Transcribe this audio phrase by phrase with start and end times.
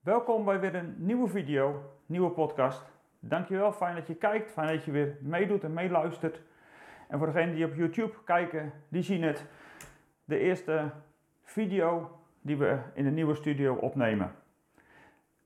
[0.00, 2.84] Welkom bij weer een nieuwe video, nieuwe podcast.
[3.18, 6.42] Dankjewel, fijn dat je kijkt, fijn dat je weer meedoet en meeluistert.
[7.08, 9.46] En voor degenen die op YouTube kijken, die zien het.
[10.24, 10.90] De eerste
[11.42, 14.32] video die we in de nieuwe studio opnemen.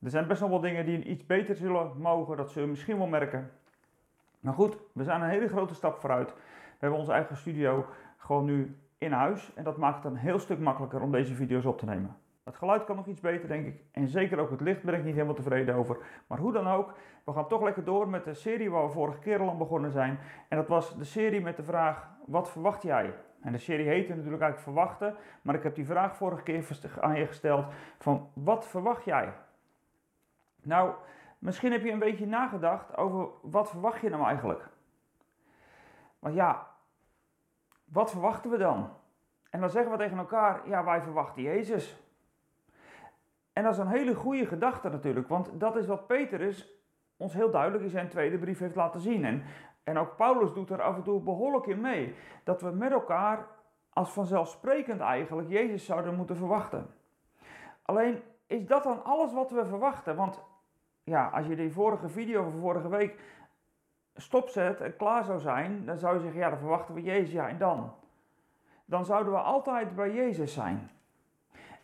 [0.03, 2.99] Er zijn best wel wat dingen die iets beter zullen mogen, dat zullen we misschien
[2.99, 3.51] wel merken.
[4.41, 6.35] Maar goed, we zijn een hele grote stap vooruit.
[6.35, 7.87] We hebben onze eigen studio
[8.17, 11.65] gewoon nu in huis en dat maakt het een heel stuk makkelijker om deze video's
[11.65, 12.17] op te nemen.
[12.45, 13.81] Het geluid kan nog iets beter, denk ik.
[13.93, 15.97] En zeker ook het licht ben ik niet helemaal tevreden over.
[16.27, 16.95] Maar hoe dan ook,
[17.25, 19.91] we gaan toch lekker door met de serie waar we vorige keer al aan begonnen
[19.91, 20.19] zijn.
[20.49, 23.15] En dat was de serie met de vraag: Wat verwacht jij?
[23.41, 25.17] En de serie heette natuurlijk eigenlijk Verwachten.
[25.43, 27.67] Maar ik heb die vraag vorige keer aan je gesteld:
[27.99, 29.33] van wat verwacht jij?
[30.63, 30.93] Nou,
[31.39, 34.69] misschien heb je een beetje nagedacht over wat verwacht je nou eigenlijk?
[36.19, 36.67] Want ja,
[37.85, 38.91] wat verwachten we dan?
[39.51, 42.04] En dan zeggen we tegen elkaar: Ja, wij verwachten Jezus.
[43.55, 46.73] En dat is een hele goede gedachte natuurlijk, want dat is wat Petrus
[47.17, 49.25] ons heel duidelijk in zijn tweede brief heeft laten zien.
[49.25, 49.43] En,
[49.85, 52.15] en ook Paulus doet er af en toe behoorlijk in mee.
[52.45, 53.47] Dat we met elkaar
[53.93, 56.87] als vanzelfsprekend eigenlijk Jezus zouden moeten verwachten.
[57.83, 60.17] Alleen is dat dan alles wat we verwachten?
[60.17, 60.43] Want
[61.05, 63.19] ja, als je die vorige video van vorige week
[64.15, 67.49] stopzet en klaar zou zijn, dan zou je zeggen, ja, dan verwachten we Jezus, ja,
[67.49, 67.95] en dan?
[68.85, 70.91] Dan zouden we altijd bij Jezus zijn.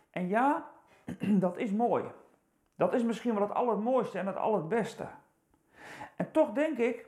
[0.09, 0.70] En ja,
[1.45, 2.03] dat is mooi.
[2.75, 5.07] Dat is misschien wel het allermooiste en het allerbeste.
[6.15, 7.05] En toch denk ik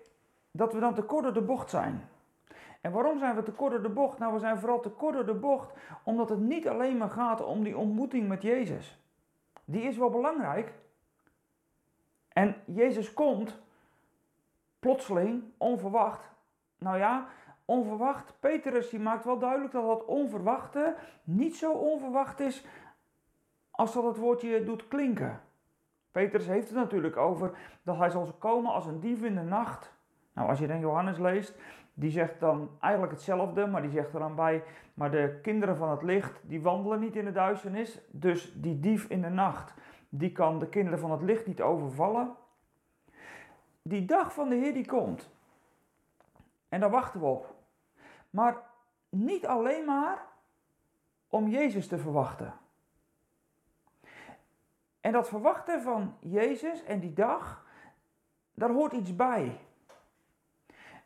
[0.51, 2.09] dat we dan te kort door de bocht zijn.
[2.81, 4.19] En waarom zijn we te kort door de bocht?
[4.19, 7.43] Nou, we zijn vooral te kort door de bocht omdat het niet alleen maar gaat
[7.43, 8.99] om die ontmoeting met Jezus.
[9.65, 10.73] Die is wel belangrijk.
[12.27, 13.61] En Jezus komt
[14.79, 16.31] plotseling, onverwacht.
[16.77, 17.27] Nou ja,
[17.65, 18.33] onverwacht.
[18.39, 22.65] Petrus die maakt wel duidelijk dat dat onverwachte niet zo onverwacht is
[23.75, 25.41] als dat het woordje doet klinken.
[26.11, 29.93] Petrus heeft het natuurlijk over dat hij zal komen als een dief in de nacht.
[30.33, 31.55] Nou, als je dan Johannes leest,
[31.93, 35.89] die zegt dan eigenlijk hetzelfde, maar die zegt er dan bij: Maar de kinderen van
[35.89, 37.99] het licht, die wandelen niet in de duisternis.
[38.11, 39.73] Dus die dief in de nacht,
[40.09, 42.35] die kan de kinderen van het licht niet overvallen.
[43.81, 45.29] Die dag van de Heer die komt.
[46.69, 47.55] En daar wachten we op.
[48.29, 48.57] Maar
[49.09, 50.25] niet alleen maar
[51.27, 52.53] om Jezus te verwachten.
[55.03, 57.65] En dat verwachten van Jezus en die dag,
[58.53, 59.59] daar hoort iets bij.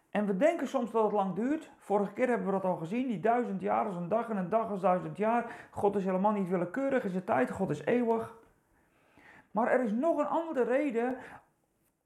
[0.09, 1.71] En we denken soms dat het lang duurt.
[1.77, 3.07] Vorige keer hebben we dat al gezien.
[3.07, 5.67] Die duizend jaar als een dag en een dag als duizend jaar.
[5.71, 7.51] God is helemaal niet willekeurig in zijn tijd.
[7.51, 8.37] God is eeuwig.
[9.51, 11.17] Maar er is nog een andere reden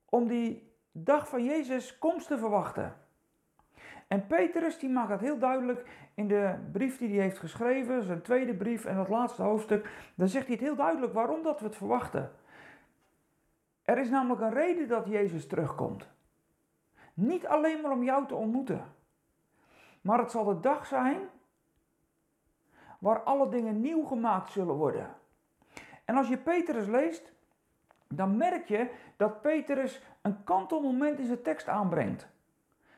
[0.06, 2.96] om die dag van Jezus komst te verwachten.
[4.12, 8.22] En Petrus die maakt dat heel duidelijk in de brief die hij heeft geschreven, zijn
[8.22, 10.12] tweede brief en dat laatste hoofdstuk.
[10.16, 12.32] Dan zegt hij het heel duidelijk waarom dat we het verwachten.
[13.84, 16.08] Er is namelijk een reden dat Jezus terugkomt.
[17.14, 18.86] Niet alleen maar om jou te ontmoeten.
[20.02, 21.20] Maar het zal de dag zijn
[23.00, 25.16] waar alle dingen nieuw gemaakt zullen worden.
[26.06, 27.32] En als je Petrus leest,
[28.08, 32.30] dan merk je dat Petrus een kantelmoment in zijn tekst aanbrengt.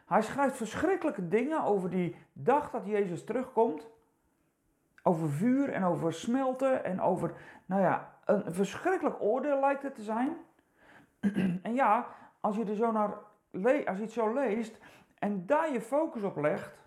[0.05, 3.87] Hij schrijft verschrikkelijke dingen over die dag dat Jezus terugkomt.
[5.03, 7.33] Over vuur en over smelten en over,
[7.65, 10.37] nou ja, een verschrikkelijk oordeel lijkt het te zijn.
[11.63, 12.07] en ja,
[12.39, 13.17] als je, er zo naar,
[13.85, 14.77] als je het zo leest
[15.19, 16.81] en daar je focus op legt,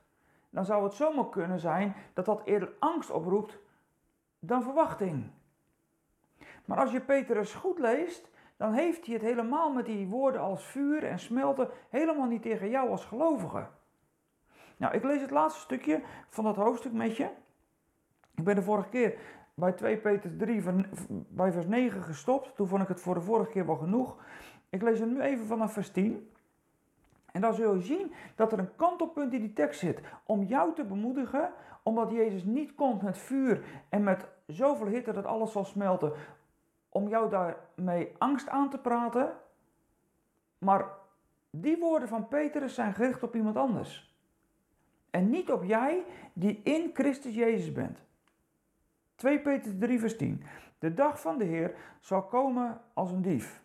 [0.50, 3.58] dan zou het zomaar kunnen zijn dat dat eerder angst oproept
[4.38, 5.30] dan verwachting.
[6.64, 10.64] Maar als je Petrus goed leest, dan heeft hij het helemaal met die woorden als
[10.64, 13.66] vuur en smelten helemaal niet tegen jou als gelovige.
[14.76, 17.28] Nou, ik lees het laatste stukje van dat hoofdstuk met je.
[18.34, 19.18] Ik ben de vorige keer
[19.54, 20.62] bij 2 Peter 3
[21.28, 22.56] bij vers 9 gestopt.
[22.56, 24.16] Toen vond ik het voor de vorige keer wel genoeg.
[24.68, 26.30] Ik lees hem nu even vanaf vers 10.
[27.32, 30.74] En dan zul je zien dat er een kantelpunt in die tekst zit om jou
[30.74, 31.52] te bemoedigen,
[31.82, 36.12] omdat Jezus niet komt met vuur en met zoveel hitte dat alles zal smelten,
[36.96, 39.32] om jou daarmee angst aan te praten.
[40.58, 40.88] Maar
[41.50, 44.16] die woorden van Petrus zijn gericht op iemand anders.
[45.10, 47.98] En niet op jij die in Christus Jezus bent.
[49.14, 50.42] 2 Petrus 3 vers 10.
[50.78, 53.62] De dag van de Heer zal komen als een dief.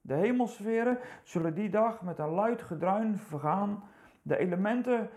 [0.00, 3.84] De hemelsferen zullen die dag met een luid gedruin vergaan.
[4.22, 5.10] De elementen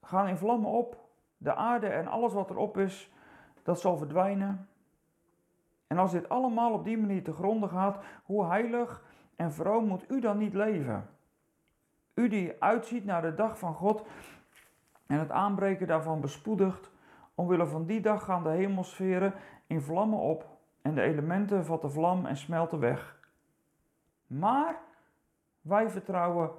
[0.00, 1.04] gaan in vlammen op.
[1.36, 3.12] De aarde en alles wat erop is,
[3.62, 4.68] dat zal verdwijnen.
[5.86, 9.02] En als dit allemaal op die manier te gronden gaat, hoe heilig
[9.36, 11.08] en vroom moet u dan niet leven?
[12.14, 14.06] U die uitziet naar de dag van God
[15.06, 16.90] en het aanbreken daarvan bespoedigt,
[17.34, 19.34] omwille van die dag gaan de hemelsferen
[19.66, 20.46] in vlammen op
[20.82, 23.18] en de elementen vatten vlam en smelten weg.
[24.26, 24.76] Maar
[25.60, 26.50] wij vertrouwen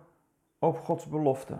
[0.59, 1.57] op Gods belofte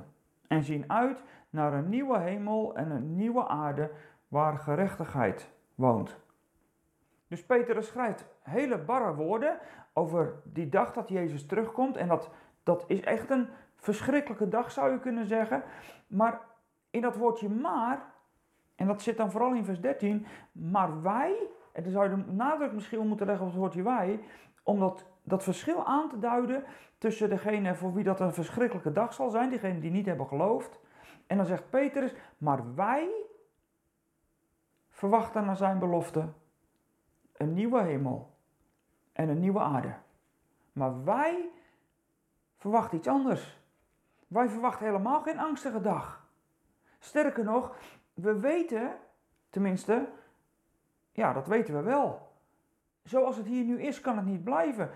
[0.47, 3.91] en zien uit naar een nieuwe hemel en een nieuwe aarde
[4.27, 6.17] waar gerechtigheid woont.
[7.27, 9.59] Dus Petrus schrijft hele barre woorden
[9.93, 11.97] over die dag dat Jezus terugkomt.
[11.97, 12.29] En dat,
[12.63, 15.63] dat is echt een verschrikkelijke dag, zou je kunnen zeggen.
[16.07, 16.41] Maar
[16.89, 18.13] in dat woordje maar,
[18.75, 21.35] en dat zit dan vooral in vers 13, maar wij,
[21.71, 24.19] en dan zou je de nadruk misschien moeten leggen op het woordje wij,
[24.63, 24.79] om
[25.23, 26.63] dat, verschil aan te duiden
[26.97, 30.79] tussen degene voor wie dat een verschrikkelijke dag zal zijn, diegenen die niet hebben geloofd.
[31.27, 33.09] En dan zegt Petrus, maar wij
[34.89, 36.27] verwachten naar zijn belofte
[37.37, 38.35] een nieuwe hemel
[39.13, 39.93] en een nieuwe aarde.
[40.71, 41.49] Maar wij
[42.57, 43.57] verwachten iets anders.
[44.27, 46.25] Wij verwachten helemaal geen angstige dag.
[46.99, 47.75] Sterker nog,
[48.13, 48.95] we weten,
[49.49, 50.09] tenminste,
[51.11, 52.31] ja, dat weten we wel.
[53.03, 54.89] Zoals het hier nu is, kan het niet blijven.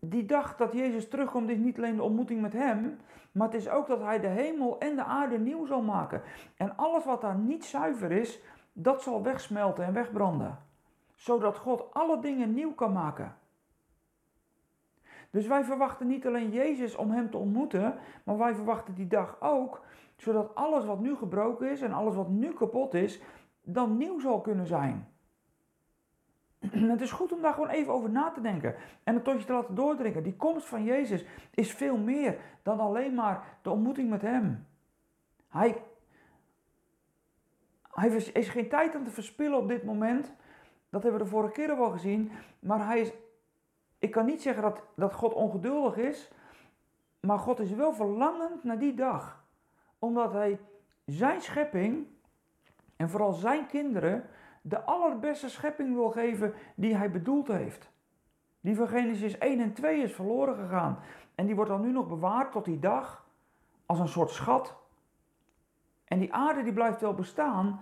[0.00, 2.98] Die dag dat Jezus terugkomt is niet alleen de ontmoeting met Hem,
[3.32, 6.22] maar het is ook dat Hij de hemel en de aarde nieuw zal maken.
[6.56, 8.40] En alles wat daar niet zuiver is,
[8.72, 10.58] dat zal wegsmelten en wegbranden.
[11.20, 13.36] Zodat God alle dingen nieuw kan maken.
[15.30, 19.40] Dus wij verwachten niet alleen Jezus om Hem te ontmoeten, maar wij verwachten die dag
[19.40, 19.82] ook,
[20.16, 23.20] zodat alles wat nu gebroken is en alles wat nu kapot is,
[23.62, 25.08] dan nieuw zal kunnen zijn.
[26.92, 28.74] Het is goed om daar gewoon even over na te denken
[29.04, 30.22] en het tot je te laten doordringen.
[30.22, 31.24] Die komst van Jezus
[31.54, 34.66] is veel meer dan alleen maar de ontmoeting met Hem.
[35.48, 35.82] Hij,
[37.82, 40.34] hij is geen tijd aan te verspillen op dit moment.
[40.90, 42.30] Dat hebben we de vorige keer al gezien.
[42.58, 43.12] Maar hij is
[44.00, 46.30] ik kan niet zeggen dat, dat God ongeduldig is,
[47.20, 49.44] maar God is wel verlangend naar die dag.
[49.98, 50.60] Omdat hij
[51.04, 52.06] zijn schepping
[52.96, 54.28] en vooral zijn kinderen
[54.62, 57.90] de allerbeste schepping wil geven die hij bedoeld heeft.
[58.60, 60.98] Die van Genesis 1 en 2 is verloren gegaan.
[61.34, 63.26] En die wordt dan nu nog bewaard tot die dag
[63.86, 64.76] als een soort schat.
[66.04, 67.80] En die aarde die blijft wel bestaan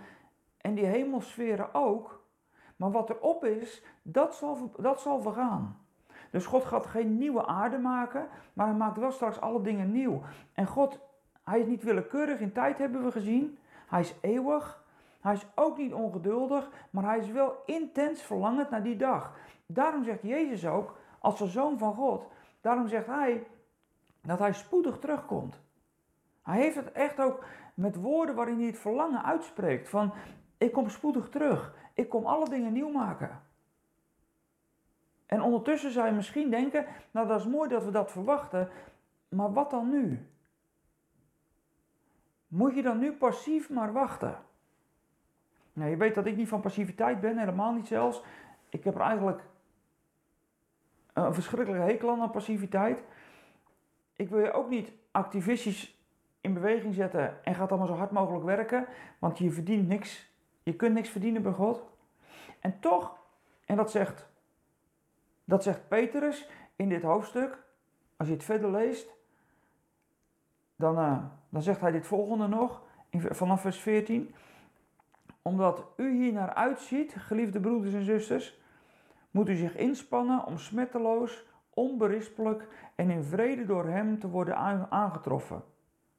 [0.57, 2.23] en die hemelsferen ook.
[2.79, 5.79] Maar wat erop is, dat zal, dat zal vergaan.
[6.31, 10.23] Dus God gaat geen nieuwe aarde maken, maar hij maakt wel straks alle dingen nieuw.
[10.53, 10.99] En God,
[11.45, 13.59] hij is niet willekeurig in tijd, hebben we gezien.
[13.87, 14.85] Hij is eeuwig.
[15.21, 19.33] Hij is ook niet ongeduldig, maar hij is wel intens verlangend naar die dag.
[19.67, 22.27] Daarom zegt Jezus ook, als de zoon van God,
[22.61, 23.47] daarom zegt hij
[24.23, 25.61] dat hij spoedig terugkomt.
[26.43, 27.45] Hij heeft het echt ook
[27.75, 29.89] met woorden waarin hij het verlangen uitspreekt.
[29.89, 30.13] Van,
[30.59, 31.75] ik kom spoedig terug.
[31.99, 33.43] Ik kom alle dingen nieuw maken.
[35.27, 38.69] En ondertussen zou je misschien denken, nou dat is mooi dat we dat verwachten,
[39.29, 40.27] maar wat dan nu?
[42.47, 44.39] Moet je dan nu passief maar wachten?
[45.73, 48.23] Nou, je weet dat ik niet van passiviteit ben, helemaal niet zelfs.
[48.69, 49.43] Ik heb er eigenlijk
[51.13, 53.03] een verschrikkelijke hekel aan, aan passiviteit.
[54.17, 55.99] Ik wil je ook niet activistisch
[56.41, 58.87] in beweging zetten en gaat allemaal zo hard mogelijk werken,
[59.19, 60.28] want je verdient niks.
[60.69, 61.83] Je kunt niks verdienen bij God.
[62.61, 63.19] En toch,
[63.67, 64.29] en dat zegt
[65.45, 67.59] dat zegt Petrus in dit hoofdstuk.
[68.17, 69.09] Als je het verder leest,
[70.77, 74.35] dan, uh, dan zegt hij dit volgende nog, in, vanaf vers 14.
[75.43, 78.61] Omdat u hier naar uitziet, geliefde broeders en zusters,
[79.31, 84.57] moet u zich inspannen om smetteloos, onberispelijk en in vrede door hem te worden
[84.91, 85.63] aangetroffen.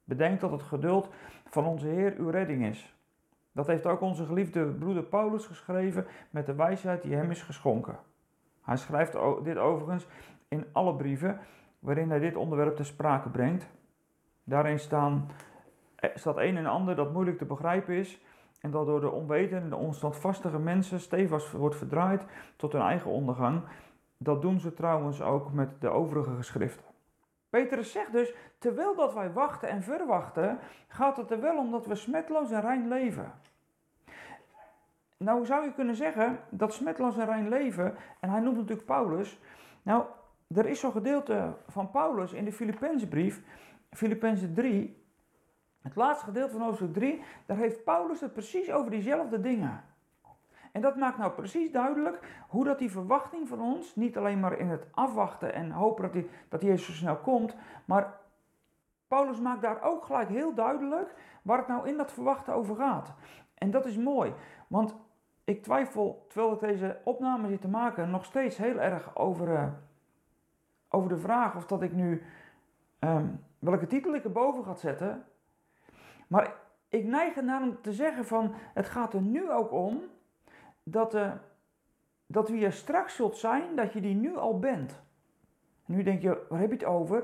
[0.03, 1.09] Bedenk dat het geduld
[1.45, 2.98] van onze Heer uw redding is.
[3.51, 7.99] Dat heeft ook onze geliefde broeder Paulus geschreven met de wijsheid die hem is geschonken.
[8.61, 10.07] Hij schrijft dit overigens
[10.47, 11.39] in alle brieven
[11.79, 13.67] waarin hij dit onderwerp ter sprake brengt.
[14.43, 15.27] Daarin staan,
[15.95, 18.21] eh, staat een en ander dat moeilijk te begrijpen is
[18.61, 22.25] en dat door de onwetende en de onstandvastige mensen stevast wordt verdraaid
[22.55, 23.61] tot hun eigen ondergang.
[24.17, 26.88] Dat doen ze trouwens ook met de overige geschriften.
[27.49, 31.85] Petrus zegt dus, terwijl dat wij wachten en verwachten, gaat het er wel om dat
[31.85, 33.31] we smetloos en rein leven.
[35.17, 39.39] Nou zou je kunnen zeggen dat smetloos en rein leven, en hij noemt natuurlijk Paulus.
[39.81, 40.03] Nou,
[40.47, 43.41] er is zo'n gedeelte van Paulus in de Filippenzenbrief,
[43.91, 45.03] Filippenzen 3,
[45.81, 49.83] het laatste gedeelte van hoofdstuk 3, daar heeft Paulus het precies over diezelfde dingen.
[50.71, 54.57] En dat maakt nou precies duidelijk hoe dat die verwachting van ons, niet alleen maar
[54.57, 58.17] in het afwachten en hopen dat, die, dat Jezus zo snel komt, maar
[59.07, 63.13] Paulus maakt daar ook gelijk heel duidelijk waar het nou in dat verwachten over gaat.
[63.53, 64.33] En dat is mooi,
[64.67, 64.95] want
[65.43, 69.67] ik twijfel, terwijl ik deze opname zit te maken, nog steeds heel erg over, uh,
[70.89, 72.23] over de vraag of dat ik nu
[72.99, 75.25] um, welke titel ik erboven ga zetten.
[76.27, 76.53] Maar
[76.89, 80.01] ik neig ernaar om te zeggen van het gaat er nu ook om
[80.91, 81.31] dat, uh,
[82.25, 85.01] dat wie je straks zult zijn, dat je die nu al bent.
[85.85, 87.23] En nu denk je, waar heb je het over?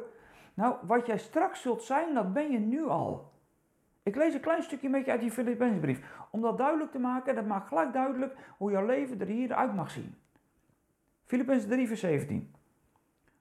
[0.54, 3.34] Nou, wat jij straks zult zijn, dat ben je nu al.
[4.04, 6.18] Ik lees een klein stukje met je uit die Filipijnsbrief.
[6.30, 9.76] Om dat duidelijk te maken, dat maakt gelijk duidelijk hoe jouw leven er hier uit
[9.76, 10.16] mag zien.
[11.24, 12.54] Filippenzen 3 vers 17.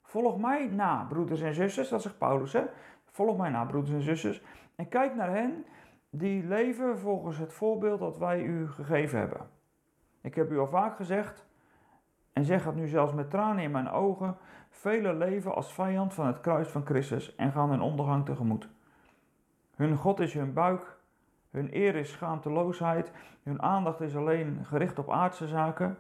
[0.03, 2.53] Volg mij na, broeders en zusters, dat zegt Paulus.
[2.53, 2.65] Hè?
[3.11, 4.43] Volg mij na, broeders en zusters.
[4.75, 5.65] En kijk naar hen
[6.11, 9.49] die leven volgens het voorbeeld dat wij u gegeven hebben.
[10.25, 11.47] Ik heb u al vaak gezegd,
[12.33, 14.37] en zeg het nu zelfs met tranen in mijn ogen,
[14.69, 18.69] vele leven als vijand van het kruis van Christus en gaan hun ondergang tegemoet.
[19.75, 20.97] Hun God is hun buik,
[21.51, 23.13] hun eer is schaamteloosheid,
[23.43, 25.99] hun aandacht is alleen gericht op aardse zaken.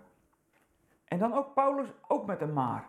[1.04, 2.88] En dan ook Paulus, ook met een maar.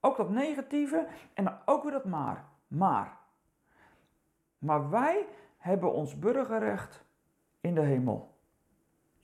[0.00, 2.44] Ook dat negatieve en dan ook weer dat maar.
[2.66, 3.16] Maar.
[4.58, 5.26] Maar wij
[5.56, 7.04] hebben ons burgerrecht
[7.60, 8.33] in de hemel.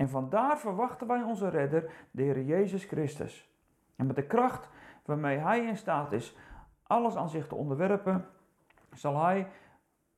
[0.01, 3.51] En vandaar verwachten wij onze redder, de Heer Jezus Christus.
[3.97, 4.69] En met de kracht
[5.05, 6.37] waarmee Hij in staat is
[6.87, 8.27] alles aan zich te onderwerpen,
[8.93, 9.49] zal Hij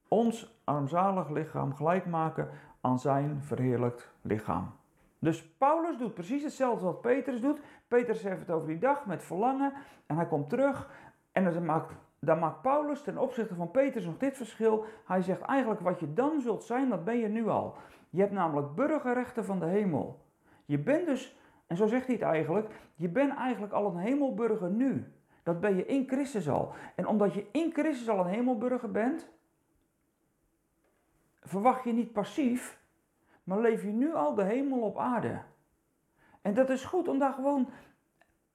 [0.09, 2.49] ons armzalig lichaam gelijk maken
[2.81, 4.73] aan zijn verheerlijkt lichaam.
[5.19, 7.61] Dus Paulus doet precies hetzelfde wat Petrus doet.
[7.89, 9.73] Petrus heeft het over die dag met verlangen
[10.07, 10.91] en hij komt terug
[11.33, 14.85] en dan maakt, dan maakt Paulus ten opzichte van Petrus nog dit verschil.
[15.05, 17.77] Hij zegt eigenlijk wat je dan zult zijn, dat ben je nu al.
[18.13, 20.25] Je hebt namelijk burgerrechten van de hemel.
[20.65, 24.71] Je bent dus, en zo zegt hij het eigenlijk, je bent eigenlijk al een hemelburger
[24.71, 25.13] nu.
[25.43, 26.73] Dat ben je in Christus al.
[26.97, 29.31] En omdat je in Christus al een hemelburger bent,
[31.41, 32.81] verwacht je niet passief,
[33.45, 35.43] maar leef je nu al de hemel op aarde.
[36.43, 37.69] En dat is goed om daar gewoon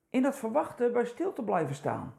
[0.10, 2.14] in dat verwachten bij stil te blijven staan.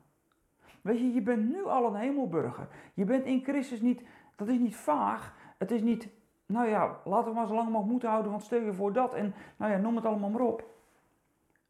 [0.81, 2.69] Weet je, je bent nu al een hemelburger.
[2.95, 4.03] Je bent in Christus niet,
[4.37, 5.35] dat is niet vaag.
[5.59, 6.09] Het is niet,
[6.49, 9.15] nou ja, laten we maar zo lang mogelijk moeten houden, want stel je voor dat
[9.15, 10.65] en, nou ja, noem het allemaal maar op.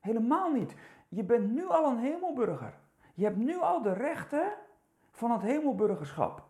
[0.01, 0.77] Helemaal niet.
[1.09, 2.75] Je bent nu al een hemelburger.
[3.15, 4.53] Je hebt nu al de rechten
[5.11, 6.43] van het hemelburgerschap.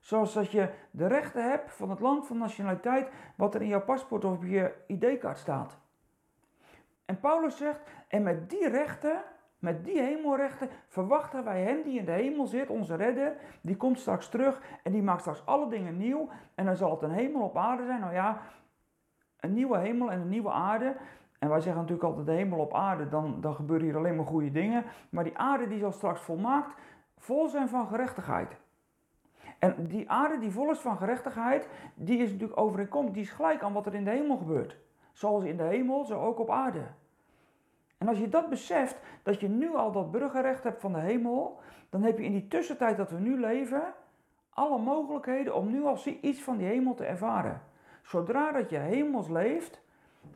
[0.00, 3.84] Zoals dat je de rechten hebt van het land van nationaliteit wat er in jouw
[3.84, 5.78] paspoort of op je ID-kaart staat.
[7.04, 9.22] En Paulus zegt, en met die rechten,
[9.62, 13.98] met die hemelrechten, verwachten wij hem die in de hemel zit, onze redder, die komt
[13.98, 16.28] straks terug en die maakt straks alle dingen nieuw.
[16.54, 18.00] En dan zal het een hemel op aarde zijn.
[18.00, 18.40] Nou ja,
[19.40, 20.96] een nieuwe hemel en een nieuwe aarde.
[21.38, 24.26] En wij zeggen natuurlijk altijd de hemel op aarde, dan, dan gebeuren hier alleen maar
[24.26, 24.84] goede dingen.
[25.10, 26.74] Maar die aarde die zal straks volmaakt
[27.18, 28.56] vol zijn van gerechtigheid.
[29.58, 33.62] En die aarde die vol is van gerechtigheid, die is natuurlijk overeenkomstig, die is gelijk
[33.62, 34.76] aan wat er in de hemel gebeurt.
[35.12, 36.82] Zoals in de hemel, zo ook op aarde.
[38.02, 41.60] En als je dat beseft, dat je nu al dat burgerrecht hebt van de hemel,
[41.90, 43.82] dan heb je in die tussentijd dat we nu leven,
[44.50, 47.62] alle mogelijkheden om nu al iets van die hemel te ervaren.
[48.02, 49.80] Zodra dat je hemels leeft,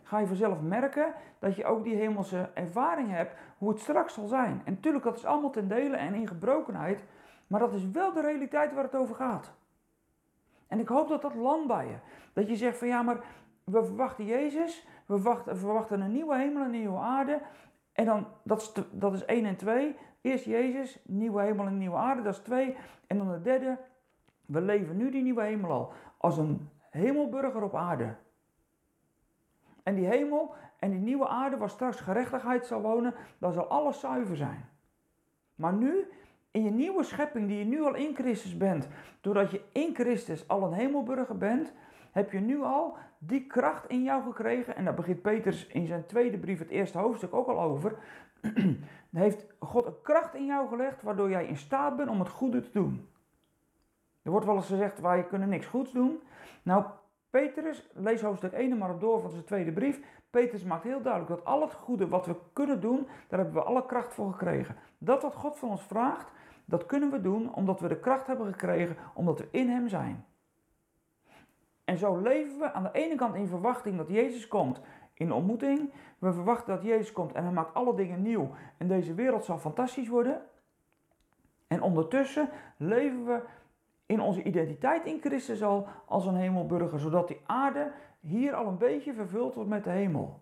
[0.02, 4.26] ga je vanzelf merken dat je ook die hemelse ervaring hebt, hoe het straks zal
[4.26, 4.62] zijn.
[4.64, 7.04] En natuurlijk, dat is allemaal ten dele en in gebrokenheid,
[7.46, 9.52] maar dat is wel de realiteit waar het over gaat.
[10.66, 11.96] En ik hoop dat dat landt bij je.
[12.32, 13.18] Dat je zegt van ja, maar
[13.64, 17.40] we verwachten Jezus, we verwachten, verwachten een nieuwe hemel en een nieuwe aarde.
[17.92, 19.96] En dan, dat is, dat is één en twee.
[20.20, 22.76] Eerst Jezus, nieuwe hemel en nieuwe aarde, dat is twee.
[23.06, 23.78] En dan de derde,
[24.46, 25.92] we leven nu die nieuwe hemel al.
[26.16, 28.14] Als een hemelburger op aarde.
[29.82, 34.00] En die hemel en die nieuwe aarde waar straks gerechtigheid zal wonen, dan zal alles
[34.00, 34.68] zuiver zijn.
[35.54, 36.08] Maar nu
[36.50, 38.88] in je nieuwe schepping die je nu al in Christus bent,
[39.20, 41.72] doordat je in Christus al een hemelburger bent,
[42.10, 44.76] heb je nu al die kracht in jou gekregen.
[44.76, 47.98] En daar begint Petrus in zijn tweede brief, het eerste hoofdstuk, ook al over.
[49.10, 52.60] heeft God een kracht in jou gelegd, waardoor jij in staat bent om het goede
[52.60, 53.08] te doen.
[54.22, 56.20] Er wordt wel eens gezegd, wij kunnen niks goeds doen.
[56.62, 56.84] Nou,
[57.30, 60.00] Petrus, lees hoofdstuk 1 maar op door van zijn tweede brief.
[60.30, 63.68] Petrus maakt heel duidelijk dat al het goede wat we kunnen doen, daar hebben we
[63.68, 64.76] alle kracht voor gekregen.
[64.98, 66.32] Dat wat God van ons vraagt,
[66.64, 70.24] dat kunnen we doen omdat we de kracht hebben gekregen, omdat we in Hem zijn.
[71.86, 74.80] En zo leven we aan de ene kant in verwachting dat Jezus komt
[75.14, 75.92] in ontmoeting.
[76.18, 78.50] We verwachten dat Jezus komt en Hij maakt alle dingen nieuw.
[78.76, 80.42] En deze wereld zal fantastisch worden.
[81.66, 83.40] En ondertussen leven we
[84.06, 88.78] in onze identiteit in Christus al als een hemelburger, zodat die aarde hier al een
[88.78, 90.40] beetje vervuld wordt met de hemel.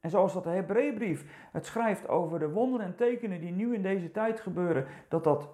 [0.00, 3.82] En zoals dat de Hebreeënbrief het schrijft over de wonderen en tekenen die nu in
[3.82, 5.48] deze tijd gebeuren, dat dat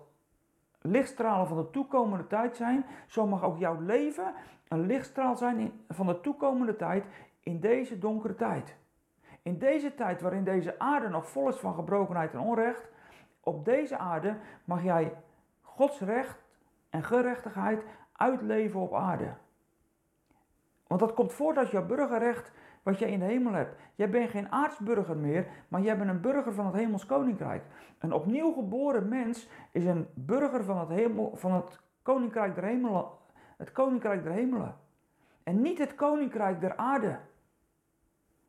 [0.83, 4.35] lichtstralen van de toekomende tijd zijn, zo mag ook jouw leven
[4.69, 7.05] een lichtstraal zijn van de toekomende tijd
[7.41, 8.77] in deze donkere tijd.
[9.43, 12.89] In deze tijd waarin deze aarde nog vol is van gebrokenheid en onrecht,
[13.41, 15.17] op deze aarde mag jij
[15.61, 16.45] Gods recht
[16.91, 19.35] en gerechtigheid uitleven op aarde.
[20.87, 23.81] Want dat komt voort uit jouw burgerrecht wat jij in de hemel hebt.
[23.95, 27.65] Jij bent geen aartsburger meer, maar jij bent een burger van het hemels koninkrijk.
[27.99, 33.05] Een opnieuw geboren mens is een burger van het, hemel, van het koninkrijk der hemelen.
[33.57, 34.77] Het koninkrijk der hemelen.
[35.43, 37.19] En niet het koninkrijk der aarde.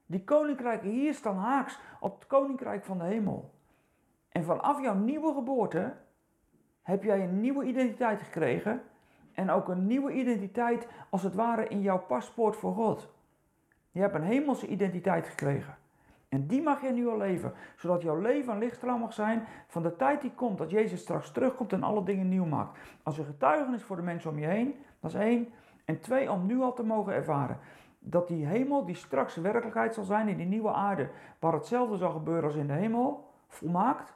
[0.05, 3.53] Die koninkrijken hier staan haaks op het koninkrijk van de hemel.
[4.29, 5.93] En vanaf jouw nieuwe geboorte
[6.81, 8.81] heb jij een nieuwe identiteit gekregen.
[9.33, 13.12] En ook een nieuwe identiteit als het ware in jouw paspoort voor God.
[13.93, 15.75] Je hebt een hemelse identiteit gekregen.
[16.29, 19.83] En die mag je nu al leven, zodat jouw leven een lichtstraal mag zijn van
[19.83, 22.79] de tijd die komt, dat Jezus straks terugkomt en alle dingen nieuw maakt.
[23.03, 25.53] Als een getuigenis voor de mensen om je heen, dat is één.
[25.85, 27.59] En twee, om nu al te mogen ervaren
[27.99, 31.09] dat die hemel, die straks werkelijkheid zal zijn in die nieuwe aarde,
[31.39, 34.13] waar hetzelfde zal gebeuren als in de hemel, volmaakt,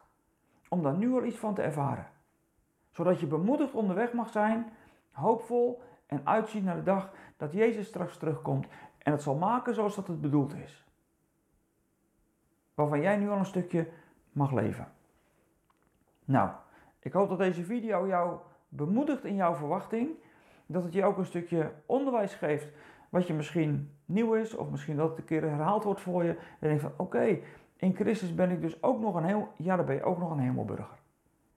[0.70, 2.08] om daar nu al iets van te ervaren.
[2.92, 4.70] Zodat je bemoedigd onderweg mag zijn,
[5.12, 8.68] hoopvol en uitziet naar de dag dat Jezus straks terugkomt
[9.08, 10.86] en het zal maken zoals dat het bedoeld is.
[12.74, 13.88] Waarvan jij nu al een stukje
[14.32, 14.88] mag leven.
[16.26, 16.50] Nou,
[17.00, 20.10] ik hoop dat deze video jou bemoedigt in jouw verwachting.
[20.66, 22.72] Dat het je ook een stukje onderwijs geeft
[23.10, 26.38] wat je misschien nieuw is, of misschien dat het een keer herhaald wordt voor je.
[26.60, 27.40] En denk van oké,
[27.76, 30.32] in Christus ben ik dus ook nog een heel, ja, dan ben je ook nog
[30.32, 31.00] een hemelburger.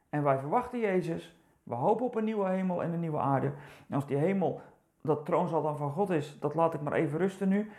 [0.08, 3.52] En wij verwachten Jezus, we hopen op een nieuwe hemel en een nieuwe aarde.
[3.88, 4.60] En als die hemel,
[5.02, 7.70] dat troonzaal dan van God is, dat laat ik maar even rusten nu.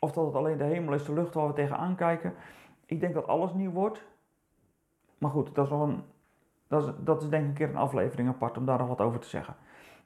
[0.00, 2.34] Of dat het alleen de hemel is, de lucht waar we tegenaan kijken.
[2.86, 4.04] Ik denk dat alles nieuw wordt.
[5.18, 6.02] Maar goed, dat is, een,
[6.68, 9.00] dat is, dat is denk ik een keer een aflevering apart om daar nog wat
[9.00, 9.54] over te zeggen.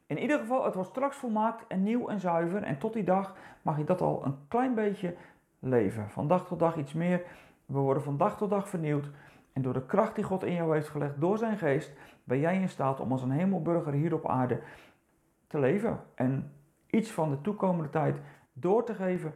[0.06, 2.62] In ieder geval, het wordt straks volmaakt en nieuw en zuiver.
[2.62, 5.16] En tot die dag mag je dat al een klein beetje
[5.58, 6.10] leven.
[6.10, 7.22] Van dag tot dag iets meer.
[7.66, 9.10] We worden van dag tot dag vernieuwd.
[9.52, 11.92] En door de kracht die God in jou heeft gelegd door zijn geest,
[12.24, 14.60] ben jij in staat om als een hemelburger hier op aarde
[15.52, 16.00] te leven.
[16.14, 16.52] En
[16.86, 18.20] iets van de toekomende tijd
[18.52, 19.34] door te geven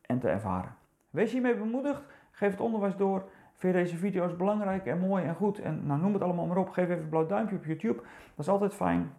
[0.00, 0.74] en te ervaren.
[1.10, 2.02] Wees hiermee bemoedigd.
[2.30, 3.24] Geef het onderwijs door.
[3.54, 5.58] Vind je deze video's belangrijk en mooi en goed?
[5.58, 6.68] En nou, noem het allemaal maar op.
[6.68, 8.00] Geef even een blauw duimpje op YouTube.
[8.34, 9.12] Dat is altijd fijn.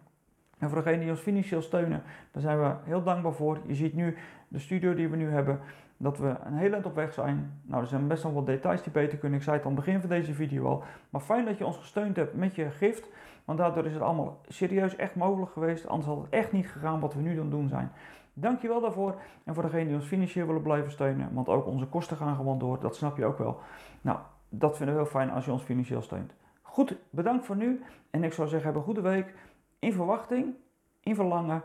[0.58, 3.58] En voor degenen die ons financieel steunen, daar zijn we heel dankbaar voor.
[3.66, 4.16] Je ziet nu
[4.48, 5.60] de studio die we nu hebben,
[5.96, 7.60] dat we een heel eind op weg zijn.
[7.62, 9.38] Nou, er zijn best wel wat details die beter kunnen.
[9.38, 10.84] Ik zei het aan het begin van deze video al.
[11.10, 13.08] Maar fijn dat je ons gesteund hebt met je gift.
[13.44, 15.86] Want daardoor is het allemaal serieus echt mogelijk geweest.
[15.86, 17.92] Anders had het echt niet gegaan wat we nu dan doen zijn.
[18.32, 19.20] Dankjewel daarvoor.
[19.44, 21.34] En voor degenen die ons financieel willen blijven steunen.
[21.34, 22.80] Want ook onze kosten gaan gewoon door.
[22.80, 23.60] Dat snap je ook wel.
[24.00, 26.34] Nou, dat vinden we heel fijn als je ons financieel steunt.
[26.62, 27.82] Goed, bedankt voor nu.
[28.10, 29.34] En ik zou zeggen, heb een goede week
[29.78, 30.54] in verwachting,
[31.00, 31.62] in verlangen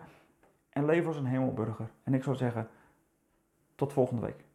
[0.70, 1.90] en leef als een hemelburger.
[2.04, 2.68] En ik zou zeggen,
[3.76, 4.49] tot volgende week.